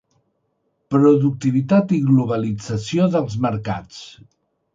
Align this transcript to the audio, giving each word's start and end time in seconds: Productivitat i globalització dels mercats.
Productivitat 0.95 1.93
i 1.99 1.99
globalització 2.07 3.07
dels 3.19 3.37
mercats. 3.49 4.03